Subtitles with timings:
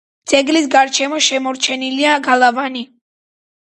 [0.31, 2.87] ძეგლის გარშემო შემორჩენილია გალავანი.